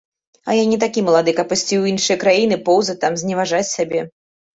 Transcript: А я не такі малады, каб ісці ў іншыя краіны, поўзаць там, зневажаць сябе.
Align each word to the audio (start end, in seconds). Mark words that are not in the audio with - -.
А 0.51 0.53
я 0.59 0.61
не 0.69 0.77
такі 0.83 1.03
малады, 1.09 1.31
каб 1.39 1.53
ісці 1.55 1.69
ў 1.69 1.83
іншыя 1.91 2.17
краіны, 2.23 2.57
поўзаць 2.71 2.97
там, 3.05 3.19
зневажаць 3.23 3.69
сябе. 3.75 4.01